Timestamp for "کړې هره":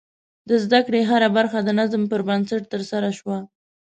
0.87-1.29